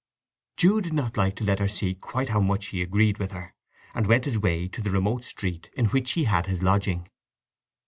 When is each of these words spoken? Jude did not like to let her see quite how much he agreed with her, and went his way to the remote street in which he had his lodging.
Jude 0.57 0.85
did 0.85 0.93
not 0.93 1.15
like 1.15 1.35
to 1.35 1.43
let 1.43 1.59
her 1.59 1.67
see 1.67 1.93
quite 1.93 2.29
how 2.29 2.39
much 2.39 2.69
he 2.69 2.81
agreed 2.81 3.19
with 3.19 3.33
her, 3.33 3.53
and 3.93 4.07
went 4.07 4.25
his 4.25 4.39
way 4.39 4.67
to 4.67 4.81
the 4.81 4.89
remote 4.89 5.23
street 5.23 5.69
in 5.73 5.85
which 5.89 6.13
he 6.13 6.23
had 6.23 6.47
his 6.47 6.63
lodging. 6.63 7.07